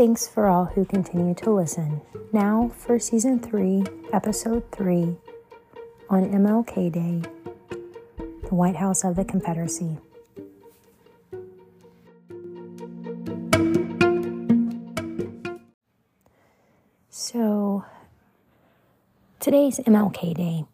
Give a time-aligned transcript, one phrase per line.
[0.00, 2.00] Thanks for all who continue to listen.
[2.32, 3.84] Now for season three,
[4.14, 5.18] episode three
[6.08, 7.22] on MLK Day,
[7.68, 9.98] the White House of the Confederacy.
[17.10, 17.84] So,
[19.38, 20.64] today's MLK Day,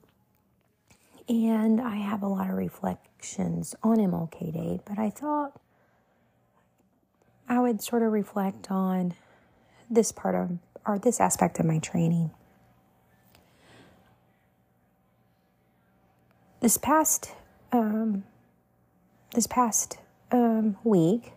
[1.29, 5.61] and I have a lot of reflections on MLK Day, but I thought
[7.49, 9.15] I would sort of reflect on
[9.89, 12.31] this part of, or this aspect of my training.
[16.61, 17.33] This past,
[17.71, 18.25] um,
[19.35, 19.99] this past
[20.33, 21.33] um, week,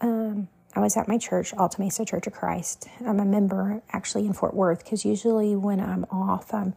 [0.00, 2.88] um, I was at my church, Alta Mesa Church of Christ.
[3.06, 6.74] I'm a member actually in Fort Worth because usually when I'm off, I'm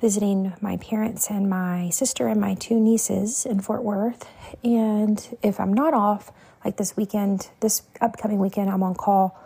[0.00, 4.28] visiting my parents and my sister and my two nieces in Fort Worth.
[4.62, 6.30] And if I'm not off,
[6.64, 9.38] like this weekend, this upcoming weekend, I'm on call.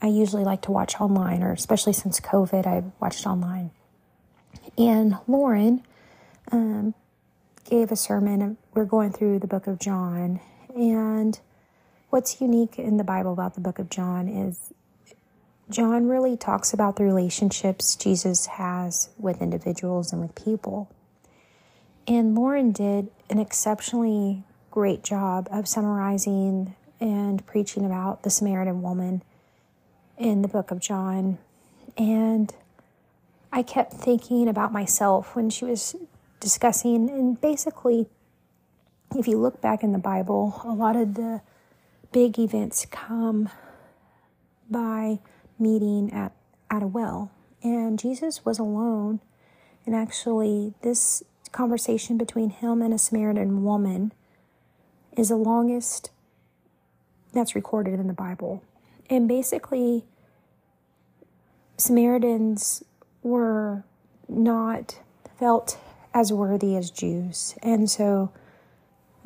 [0.00, 3.70] I usually like to watch online, or especially since COVID, I watched online.
[4.78, 5.82] And Lauren
[6.52, 6.94] um,
[7.68, 8.58] gave a sermon.
[8.74, 10.40] We're going through the book of John.
[10.74, 11.38] And
[12.10, 14.72] what's unique in the Bible about the book of John is
[15.68, 20.88] John really talks about the relationships Jesus has with individuals and with people.
[22.06, 24.44] And Lauren did an exceptionally
[24.76, 29.22] great job of summarizing and preaching about the Samaritan woman
[30.18, 31.38] in the book of John.
[31.96, 32.54] And
[33.50, 35.96] I kept thinking about myself when she was
[36.40, 38.06] discussing, and basically,
[39.16, 41.40] if you look back in the Bible, a lot of the
[42.12, 43.48] big events come
[44.68, 45.20] by
[45.58, 46.32] meeting at,
[46.70, 47.30] at a well.
[47.62, 49.20] And Jesus was alone.
[49.86, 54.12] And actually, this conversation between him and a Samaritan woman
[55.16, 56.10] is the longest
[57.32, 58.62] that's recorded in the Bible.
[59.08, 60.04] And basically,
[61.76, 62.82] Samaritans
[63.22, 63.84] were
[64.28, 65.00] not
[65.38, 65.78] felt
[66.14, 67.54] as worthy as Jews.
[67.62, 68.32] And so,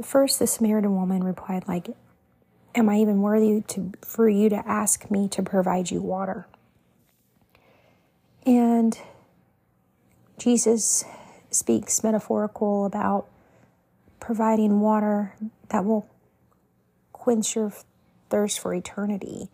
[0.02, 1.88] first, the Samaritan woman replied, like,
[2.72, 6.46] Am I even worthy to, for you to ask me to provide you water?
[8.46, 8.96] And
[10.38, 11.04] Jesus
[11.50, 13.26] speaks metaphorical about
[14.20, 15.34] providing water
[15.70, 16.08] that will
[17.12, 17.72] quench your
[18.28, 19.48] thirst for eternity.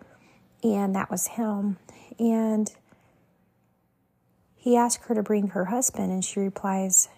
[0.62, 1.78] And that was him.
[2.18, 2.70] And
[4.56, 7.08] he asked her to bring her husband, and she replies,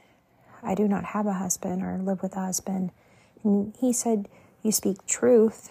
[0.63, 2.91] I do not have a husband or live with a husband.
[3.43, 4.29] And he said,
[4.63, 5.71] You speak truth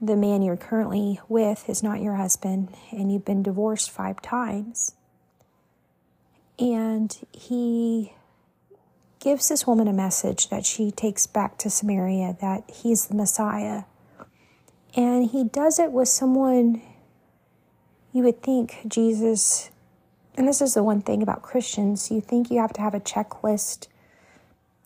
[0.00, 4.94] the man you're currently with is not your husband and you've been divorced five times.
[6.58, 8.12] And he
[9.26, 13.82] gives this woman a message that she takes back to Samaria that he's the Messiah.
[14.94, 16.80] And he does it with someone
[18.12, 19.70] you would think Jesus,
[20.36, 23.00] and this is the one thing about Christians, you think you have to have a
[23.00, 23.88] checklist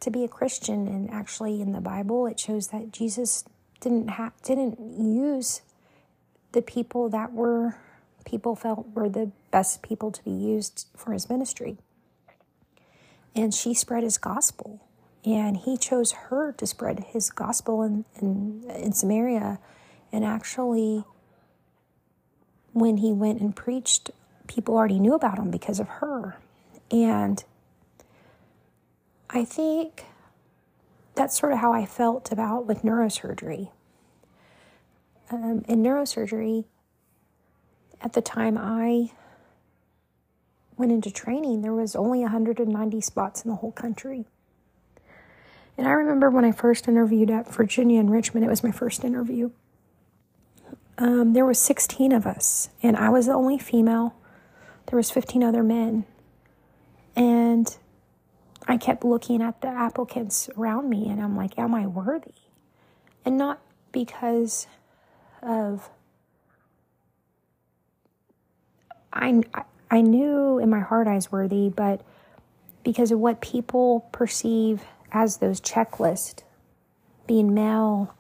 [0.01, 0.89] to be a Christian.
[0.89, 3.45] And actually, in the Bible, it shows that Jesus
[3.79, 5.61] didn't have didn't use
[6.53, 7.77] the people that were
[8.25, 11.77] people felt were the best people to be used for his ministry.
[13.35, 14.81] And she spread his gospel.
[15.25, 19.59] And he chose her to spread his gospel in, in, in Samaria.
[20.13, 21.05] And actually,
[22.73, 24.11] when he went and preached,
[24.47, 26.39] people already knew about him because of her.
[26.91, 27.45] And
[29.29, 30.07] I think
[31.15, 33.71] that's sort of how I felt about with neurosurgery.
[35.31, 36.65] Um, in neurosurgery,
[38.01, 39.13] at the time I
[40.81, 44.25] went into training, there was only 190 spots in the whole country.
[45.79, 49.05] And I remember when I first interviewed at Virginia and Richmond, it was my first
[49.05, 49.51] interview.
[50.99, 54.15] Um, there was 16 of us, and I was the only female.
[54.87, 56.05] There was 15 other men.
[57.15, 57.77] And
[58.67, 62.35] I kept looking at the applicants around me and I'm like, am I worthy?
[63.25, 63.61] And not
[63.93, 64.67] because
[65.43, 65.91] of
[69.13, 69.43] I
[69.91, 72.03] I knew in my heart I was worthy, but
[72.85, 76.43] because of what people perceive as those checklists,
[77.27, 78.15] being male,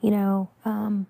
[0.00, 1.06] you know, um,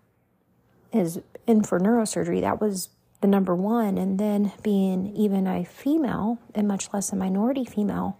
[0.92, 2.88] is in for neurosurgery, that was
[3.20, 3.98] the number one.
[3.98, 8.18] And then being even a female, and much less a minority female,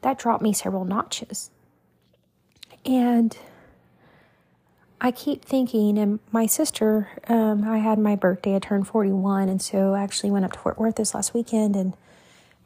[0.00, 1.50] that dropped me several notches.
[2.84, 3.36] And
[5.04, 9.60] I keep thinking, and my sister, um, I had my birthday, I turned 41, and
[9.60, 11.94] so I actually went up to Fort Worth this last weekend, and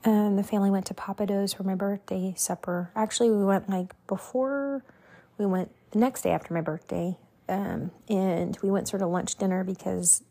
[0.04, 2.90] um, the family went to Pappadeaux's for my birthday supper.
[2.94, 4.84] Actually, we went like before
[5.38, 7.16] we went the next day after my birthday,
[7.48, 10.22] um, and we went sort of lunch dinner because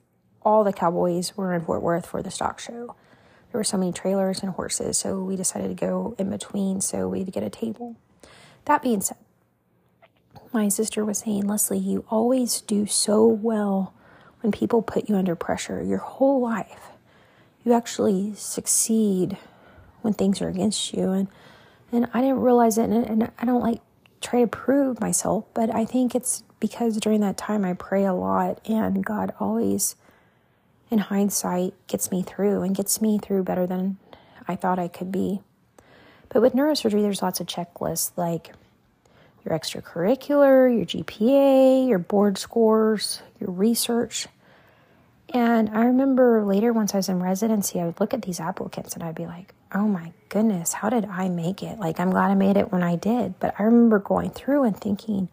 [0.44, 2.96] all the cowboys were in Fort Worth for the stock show.
[3.52, 7.08] There were so many trailers and horses, so we decided to go in between so
[7.08, 7.96] we'd get a table.
[8.66, 9.18] That being said,
[10.56, 13.94] my sister was saying, Leslie, you always do so well
[14.42, 16.92] when people put you under pressure your whole life.
[17.64, 19.38] You actually succeed
[20.02, 21.12] when things are against you.
[21.12, 21.28] And,
[21.92, 23.82] and I didn't realize it, and, and I don't like
[24.22, 28.14] try to prove myself, but I think it's because during that time I pray a
[28.14, 29.96] lot, and God always
[30.90, 33.98] in hindsight, gets me through and gets me through better than
[34.48, 35.42] I thought I could be.
[36.30, 38.52] But with neurosurgery, there's lots of checklists like
[39.46, 44.28] your extracurricular, your GPA, your board scores, your research.
[45.30, 48.96] And I remember later, once I was in residency, I would look at these applicants
[48.96, 51.80] and I'd be like, oh my goodness, how did I make it?
[51.80, 53.40] Like, I'm glad I made it when I did.
[53.40, 55.30] But I remember going through and thinking,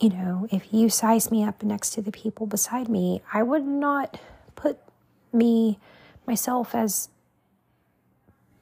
[0.00, 3.64] you know, if you size me up next to the people beside me, I would
[3.64, 4.18] not
[4.54, 4.78] put
[5.32, 5.78] me
[6.26, 7.08] myself as,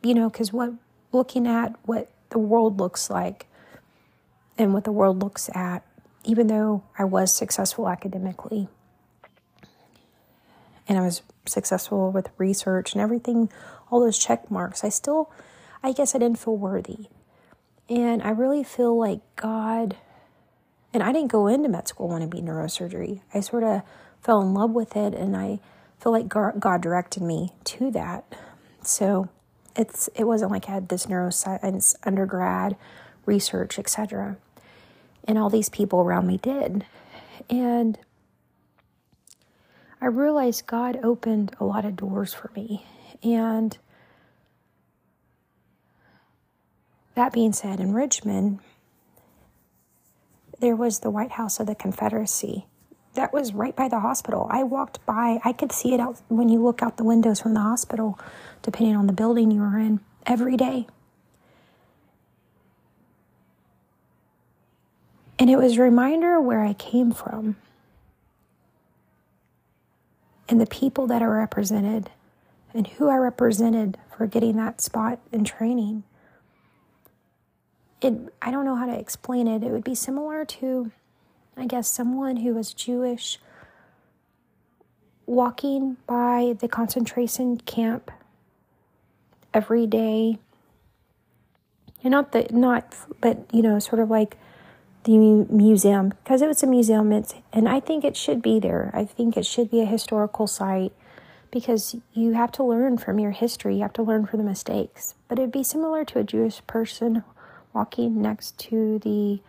[0.03, 0.73] you know, because what
[1.13, 3.47] looking at what the world looks like
[4.59, 5.85] and what the world looks at,
[6.25, 8.69] even though I was successful academically
[10.89, 13.51] and I was successful with research and everything,
[13.91, 15.31] all those check marks, I still,
[15.83, 17.07] I guess I didn't feel worthy.
[17.89, 19.97] And I really feel like God
[20.97, 23.21] and I didn't go into med school wanting to be neurosurgery.
[23.35, 23.83] I sort of
[24.23, 25.61] fell in love with it, and I
[26.01, 28.25] feel like God directed me to that.
[28.83, 29.29] So
[29.77, 32.77] it's it wasn't like I had this neuroscience undergrad
[33.25, 34.37] research, etc.
[35.25, 36.85] And all these people around me did.
[37.51, 37.99] And
[40.01, 42.85] I realized God opened a lot of doors for me.
[43.23, 43.77] And
[47.15, 48.61] that being said, in Richmond,
[50.61, 52.67] there was the White House of the Confederacy.
[53.17, 54.47] That was right by the hospital.
[54.51, 57.55] I walked by, I could see it out when you look out the windows from
[57.55, 58.19] the hospital,
[58.63, 60.87] depending on the building you were in, every day.
[65.39, 67.57] And it was a reminder where I came from
[70.49, 72.11] and the people that I represented
[72.73, 76.05] and who I represented for getting that spot in training
[78.01, 79.63] it I don't know how to explain it.
[79.63, 80.91] It would be similar to
[81.57, 83.39] I guess someone who was Jewish
[85.25, 88.11] walking by the concentration camp
[89.55, 90.39] every day.
[92.05, 94.37] And not the not but you know sort of like
[95.05, 98.91] the museum because it was a museum it's, and I think it should be there.
[98.93, 100.93] I think it should be a historical site
[101.51, 105.15] because you have to learn from your history, you have to learn from the mistakes.
[105.29, 107.25] But it'd be similar to a Jewish person
[107.73, 109.41] walking next to the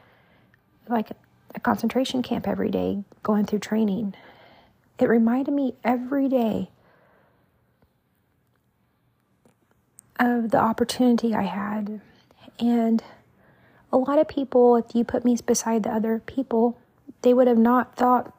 [0.88, 1.12] like
[1.58, 4.14] a concentration camp every day, going through training.
[5.00, 6.70] It reminded me every day
[10.20, 12.00] of the opportunity I had.
[12.60, 13.04] And
[13.92, 16.78] a lot of people, if you put me beside the other people,
[17.24, 18.34] they would have not thought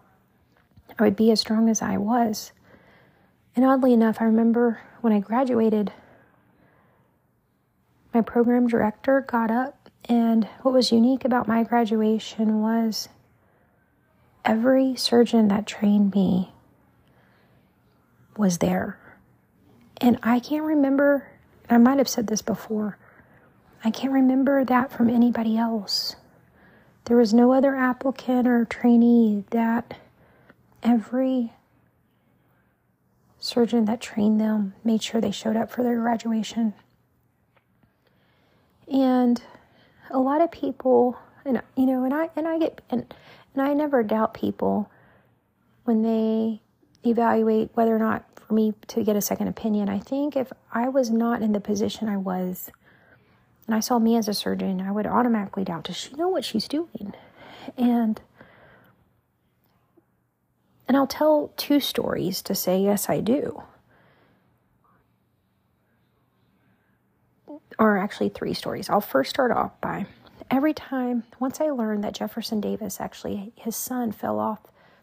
[0.96, 2.52] I would be as strong as I was.
[3.56, 5.92] And oddly enough, I remember when I graduated,
[8.14, 13.08] my program director got up and what was unique about my graduation was
[14.48, 16.50] every surgeon that trained me
[18.36, 18.98] was there.
[20.00, 21.28] And I can't remember,
[21.68, 22.96] I might have said this before,
[23.84, 26.16] I can't remember that from anybody else.
[27.04, 29.98] There was no other applicant or trainee that
[30.82, 31.52] every
[33.38, 36.72] surgeon that trained them made sure they showed up for their graduation.
[38.90, 39.42] And
[40.10, 43.14] a lot of people, and you know, and I and I get and
[43.54, 44.90] and I never doubt people
[45.84, 46.60] when they
[47.08, 49.88] evaluate whether or not for me to get a second opinion.
[49.88, 52.70] I think if I was not in the position I was,
[53.66, 56.44] and I saw me as a surgeon, I would automatically doubt, does she know what
[56.44, 57.14] she's doing?
[57.76, 58.20] And
[60.86, 63.62] and I'll tell two stories to say yes, I do.
[67.78, 68.90] or actually three stories.
[68.90, 70.06] I'll first start off by
[70.50, 74.60] every time, once I learned that Jefferson Davis actually, his son fell off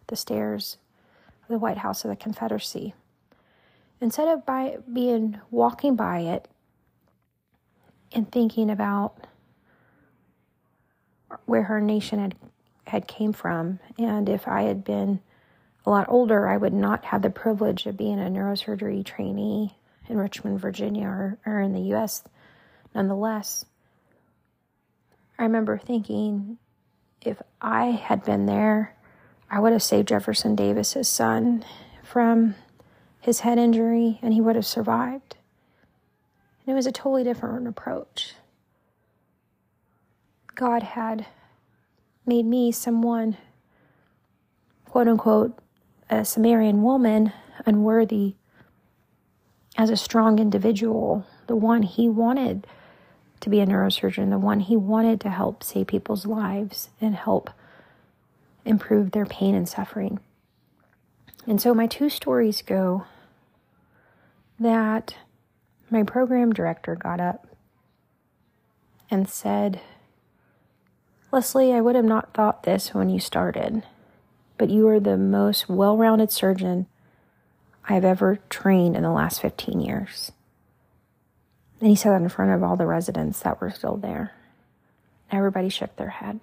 [0.08, 0.78] the stairs
[1.44, 2.94] of the White House of the Confederacy.
[4.02, 6.48] Instead of by being walking by it
[8.12, 9.28] and thinking about
[11.46, 12.36] where her nation had
[12.88, 15.20] had came from, and if I had been
[15.88, 19.75] a lot older, I would not have the privilege of being a neurosurgery trainee
[20.08, 22.24] in Richmond, Virginia, or, or in the U.S
[22.96, 23.66] nonetheless,
[25.38, 26.58] I remember thinking
[27.22, 28.96] if I had been there,
[29.50, 31.65] I would have saved Jefferson Davis's son
[32.04, 32.56] from
[33.20, 35.36] his head injury and he would have survived.
[36.65, 38.36] And it was a totally different approach.
[40.56, 41.25] God had
[42.25, 43.38] made me someone,
[44.86, 45.60] quote unquote,
[46.10, 47.34] a Samaritan woman,
[47.65, 48.36] unworthy
[49.77, 52.65] as a strong individual, the one he wanted
[53.46, 57.52] to be a neurosurgeon, the one he wanted to help save people's lives and help
[58.66, 60.20] improve their pain and suffering.
[61.46, 63.06] And so my two stories go
[64.60, 65.16] that
[65.92, 67.48] my program director got up
[69.12, 69.80] and said,
[71.32, 73.84] Leslie, I would have not thought this when you started,
[74.58, 76.88] but you are the most well rounded surgeon
[77.88, 80.32] I've ever trained in the last 15 years.
[81.86, 84.32] And he said that in front of all the residents that were still there.
[85.32, 86.39] Everybody shook their head.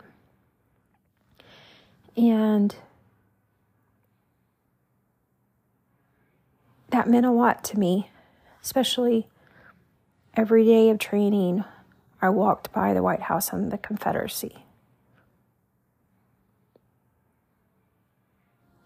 [2.17, 2.77] And
[6.91, 8.09] that meant a lot to me,
[8.63, 9.27] especially
[10.37, 11.65] every day of training.
[12.21, 14.65] I walked by the White House and the Confederacy.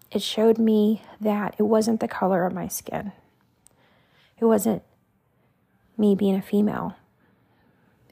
[0.09, 3.11] It showed me that it wasn't the color of my skin.
[4.39, 4.81] It wasn't
[5.97, 6.95] me being a female.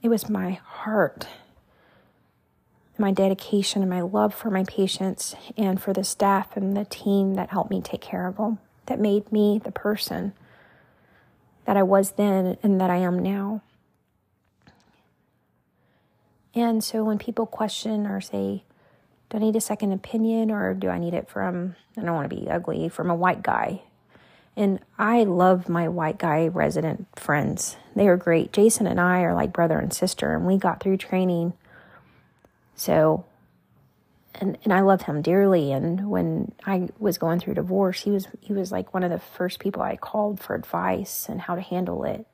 [0.02, 1.28] It was my heart,
[2.98, 7.36] my dedication, and my love for my patients and for the staff and the team
[7.36, 10.34] that helped me take care of them, that made me the person
[11.66, 13.62] that I was then and that I am now.
[16.54, 18.64] And so when people question or say,
[19.30, 22.30] do I need a second opinion or do I need it from, I don't want
[22.30, 23.82] to be ugly, from a white guy?
[24.58, 27.76] And I love my white guy resident friends.
[27.96, 28.54] They are great.
[28.54, 31.54] Jason and I are like brother and sister, and we got through training.
[32.76, 33.26] So,
[34.36, 35.74] and and I love him dearly.
[35.74, 39.20] And when I was going through divorce, he was he was like one of the
[39.20, 42.26] first people I called for advice and how to handle it,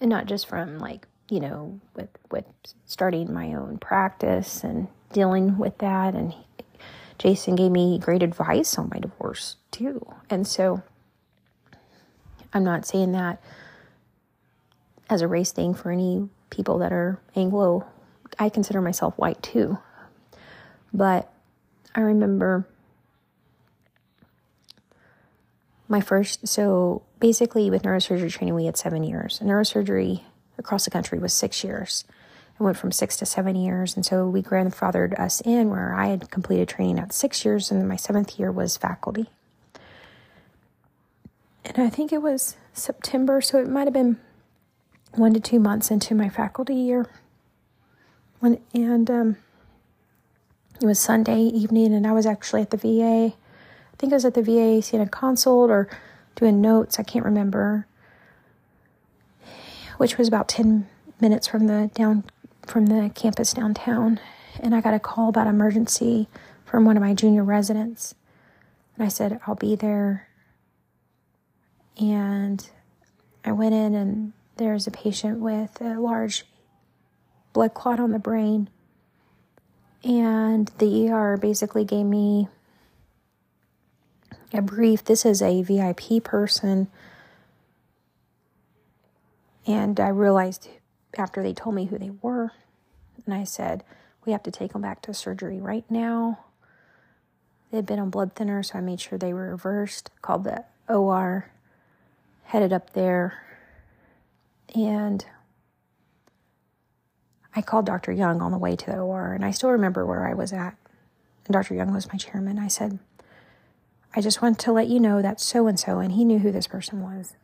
[0.00, 2.46] and not just from like you know with with
[2.86, 6.14] starting my own practice and dealing with that.
[6.14, 6.34] And
[7.18, 10.04] Jason gave me great advice on my divorce too.
[10.28, 10.82] And so
[12.52, 13.42] I'm not saying that
[15.08, 17.86] as a race thing for any people that are Anglo.
[18.38, 19.78] I consider myself white too.
[20.92, 21.32] But
[21.94, 22.66] I remember
[25.88, 29.40] my first, so basically with neurosurgery training, we had seven years.
[29.42, 30.22] Neurosurgery
[30.58, 32.04] across the country was six years.
[32.58, 33.96] It went from six to seven years.
[33.96, 37.86] And so we grandfathered us in where I had completed training at six years, and
[37.86, 39.28] my seventh year was faculty.
[41.64, 44.18] And I think it was September, so it might have been
[45.12, 47.06] one to two months into my faculty year.
[48.40, 49.36] When, and um,
[50.80, 53.34] it was Sunday evening, and I was actually at the VA.
[53.34, 55.88] I think I was at the VA seeing a consult or
[56.36, 56.98] doing notes.
[56.98, 57.86] I can't remember.
[59.96, 60.86] Which was about 10
[61.20, 62.24] minutes from the down
[62.66, 64.20] from the campus downtown,
[64.60, 66.28] and I got a call about emergency
[66.64, 68.14] from one of my junior residents.
[68.96, 70.28] And I said, I'll be there.
[71.98, 72.68] And
[73.44, 76.44] I went in, and there's a patient with a large
[77.52, 78.68] blood clot on the brain.
[80.02, 82.48] And the ER basically gave me
[84.52, 85.04] a brief.
[85.04, 86.88] This is a VIP person.
[89.66, 90.68] And I realized
[91.18, 92.52] after they told me who they were.
[93.24, 93.84] And I said,
[94.24, 96.40] We have to take them back to surgery right now.
[97.70, 100.64] They had been on blood thinner, so I made sure they were reversed, called the
[100.88, 101.50] OR,
[102.44, 103.42] headed up there,
[104.74, 105.24] and
[107.54, 108.12] I called Dr.
[108.12, 110.76] Young on the way to the OR, and I still remember where I was at.
[111.46, 111.74] And Dr.
[111.74, 112.58] Young was my chairman.
[112.58, 112.98] I said,
[114.14, 116.52] I just want to let you know that so and so, and he knew who
[116.52, 117.34] this person was.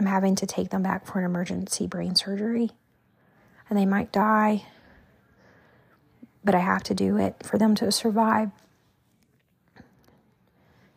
[0.00, 2.70] I'm having to take them back for an emergency brain surgery
[3.68, 4.64] and they might die,
[6.42, 8.50] but I have to do it for them to survive.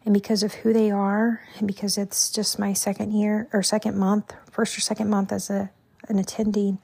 [0.05, 3.97] And because of who they are, and because it's just my second year or second
[3.97, 5.69] month, first or second month as a
[6.07, 6.79] an attending,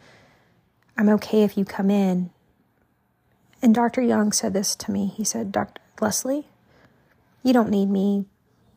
[0.97, 2.31] I'm okay if you come in.
[3.61, 4.01] And Dr.
[4.01, 5.07] Young said this to me.
[5.07, 5.81] He said, Dr.
[6.01, 6.47] Leslie,
[7.43, 8.25] you don't need me,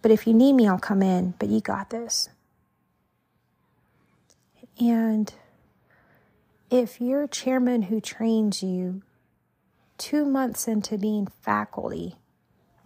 [0.00, 2.28] but if you need me, I'll come in, but you got this.
[4.80, 5.32] And
[6.70, 9.02] if your chairman who trains you
[9.98, 12.16] two months into being faculty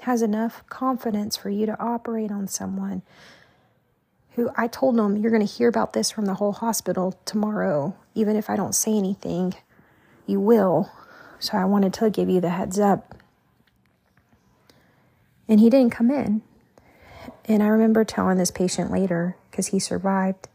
[0.03, 3.03] has enough confidence for you to operate on someone
[4.33, 7.97] who I told them, you're going to hear about this from the whole hospital tomorrow,
[8.15, 9.55] even if I don't say anything,
[10.27, 10.91] you will.
[11.39, 13.15] So I wanted to give you the heads up.
[15.49, 16.43] And he didn't come in.
[17.47, 20.49] And I remember telling this patient later, because he survived,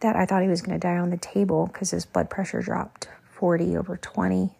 [0.00, 2.60] that I thought he was going to die on the table because his blood pressure
[2.60, 4.50] dropped 40 over 20.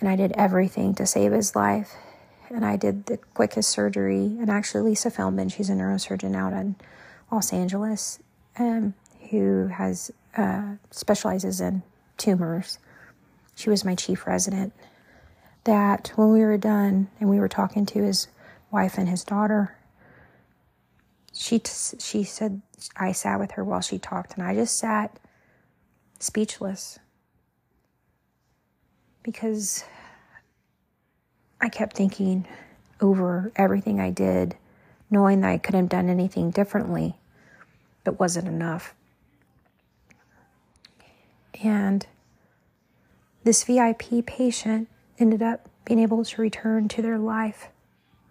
[0.00, 1.94] And I did everything to save his life.
[2.48, 4.36] And I did the quickest surgery.
[4.40, 6.76] And actually, Lisa Feldman, she's a neurosurgeon out in
[7.30, 8.20] Los Angeles,
[8.58, 8.94] um,
[9.30, 11.82] who has uh, specializes in
[12.16, 12.78] tumors.
[13.54, 14.72] She was my chief resident.
[15.64, 18.28] That when we were done and we were talking to his
[18.70, 19.76] wife and his daughter,
[21.34, 22.62] she t- she said
[22.96, 25.18] I sat with her while she talked, and I just sat
[26.20, 26.98] speechless
[29.22, 29.84] because
[31.60, 32.46] I kept thinking
[33.00, 34.56] over everything I did,
[35.10, 37.16] knowing that I couldn't have done anything differently,
[38.04, 38.94] but wasn't enough.
[41.62, 42.06] And
[43.44, 47.68] this VIP patient ended up being able to return to their life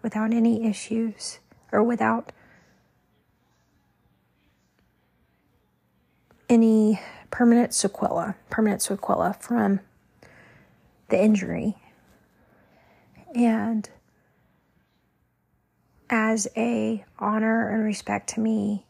[0.02, 1.40] without any issues
[1.70, 2.32] or without
[6.48, 7.00] any
[7.30, 9.80] permanent sequela, permanent sequela from
[11.08, 11.76] the injury.
[13.34, 13.88] And
[16.10, 18.86] as a honor and respect to me,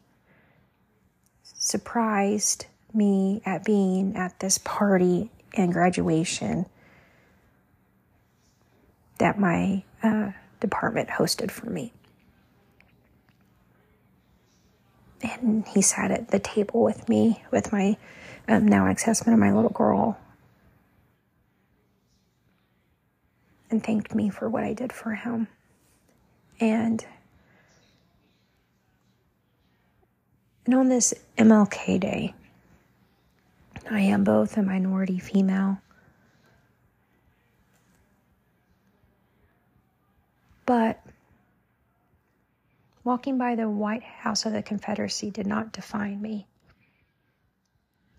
[1.43, 6.65] surprised me at being at this party and graduation
[9.17, 11.93] that my uh, department hosted for me.
[15.21, 17.97] And he sat at the table with me, with my
[18.47, 20.17] um, now ex husband and my little girl,
[23.69, 25.47] and thanked me for what I did for him.
[26.59, 27.05] And
[30.65, 32.33] and on this MLK Day,
[33.89, 35.79] I am both a minority female.
[40.65, 41.01] But
[43.09, 46.45] walking by the White House of the Confederacy did not define me.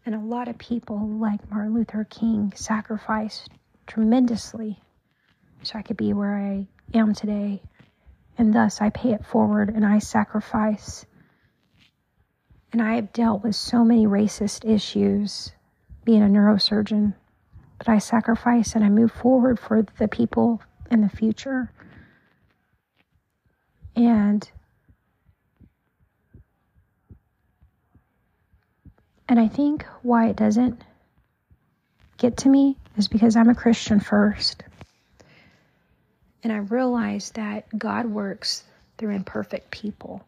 [0.05, 3.51] And a lot of people, like Martin Luther King, sacrificed
[3.87, 4.81] tremendously
[5.63, 7.63] so I could be where I am today.
[8.37, 11.07] And thus I pay it forward and I sacrifice.
[12.73, 15.53] And I have dealt with so many racist issues
[16.05, 17.15] being a neurosurgeon,
[17.79, 21.71] but I sacrifice and I move forward for the people in the future.
[23.95, 24.51] And
[29.31, 30.83] and I think why it doesn't
[32.19, 34.65] get to me is because I'm a Christian first.
[36.43, 38.65] And I realize that God works
[38.99, 40.27] through imperfect people.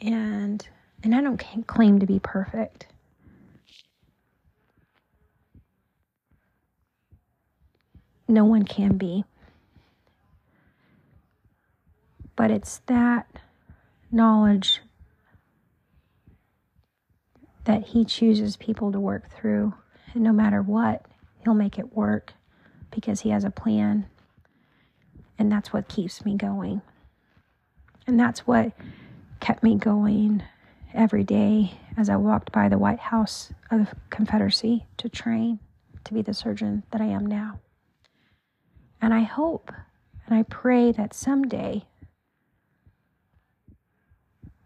[0.00, 0.64] And
[1.02, 2.86] and I don't claim to be perfect.
[8.28, 9.24] No one can be.
[12.36, 13.26] But it's that
[14.12, 14.80] knowledge
[17.64, 19.74] that He chooses people to work through.
[20.14, 21.06] And no matter what,
[21.42, 22.34] He'll make it work
[22.90, 24.06] because He has a plan.
[25.38, 26.82] And that's what keeps me going.
[28.06, 28.72] And that's what
[29.40, 30.42] kept me going
[30.94, 35.58] every day as I walked by the White House of the Confederacy to train
[36.04, 37.60] to be the surgeon that I am now.
[39.00, 39.72] And I hope
[40.26, 41.84] and I pray that someday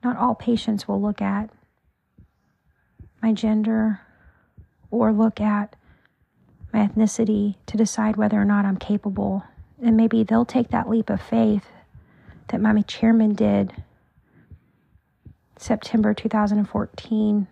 [0.04, 1.50] not all patients will look at
[3.22, 4.00] my gender
[4.90, 5.76] or look at
[6.72, 9.44] my ethnicity to decide whether or not I'm capable.
[9.83, 11.66] And maybe they'll take that leap of faith
[12.48, 13.72] that my chairman did
[15.59, 17.46] September 2014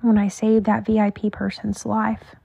[0.00, 2.36] when I saved that VIP person's life.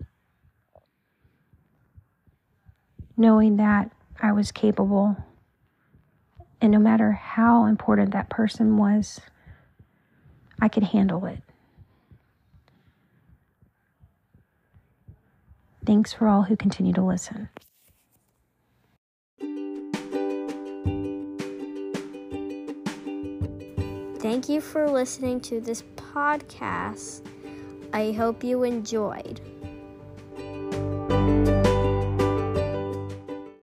[3.18, 5.18] knowing that I was capable.
[6.62, 9.20] And no matter how important that person was,
[10.62, 11.42] I could handle it.
[15.88, 17.48] Thanks for all who continue to listen.
[24.20, 27.26] Thank you for listening to this podcast.
[27.94, 29.40] I hope you enjoyed.